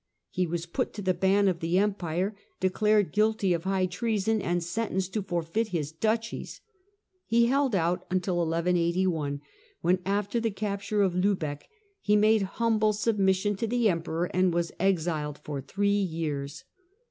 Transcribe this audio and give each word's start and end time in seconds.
He 0.31 0.47
was 0.47 0.65
put 0.65 0.93
to 0.93 1.03
the 1.03 1.13
ban 1.13 1.47
of 1.47 1.59
the 1.59 1.77
Empire, 1.77 2.35
declared 2.59 3.11
guilty 3.11 3.53
of 3.53 3.65
high 3.65 3.85
treason, 3.85 4.41
and 4.41 4.63
sentenced 4.63 5.13
to 5.13 5.21
forfeit 5.21 5.67
his 5.67 5.91
duchies. 5.91 6.59
He 7.27 7.45
held 7.45 7.75
out 7.75 8.07
until 8.09 8.37
1181, 8.37 9.41
when, 9.81 9.99
after 10.03 10.39
the 10.39 10.49
capture 10.49 11.03
of 11.03 11.13
Lubeck, 11.13 11.69
he 12.01 12.15
made 12.15 12.41
humble 12.57 12.93
submission 12.93 13.55
to 13.57 13.67
the 13.67 13.89
Emperor, 13.89 14.25
and 14.33 14.51
was 14.51 14.71
exiled 14.79 15.37
for 15.37 15.61
three 15.61 15.87
years. 15.91 16.63